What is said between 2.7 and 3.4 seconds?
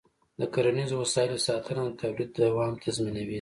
تضمینوي.